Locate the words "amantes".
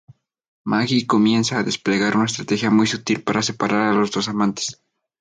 4.29-4.81